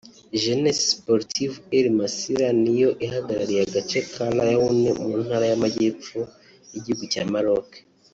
[0.41, 6.19] Jeunesse sportive El Massira ni yo ihagarariye agace ka Laayoune mu ntara y’amajyepfo
[6.73, 7.69] y’igihugu cya Maroc